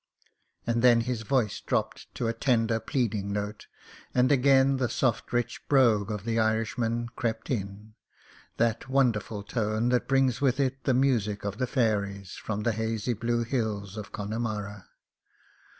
[0.65, 3.67] And then his voice dropped to a tender, plead ing note—
[4.15, 7.93] and again the soft, rich brogue of the Irish man crept in—
[8.57, 13.13] that wonderful tone that brings with it the music of the fairies from the hazy
[13.13, 14.87] blue hills of Connemara.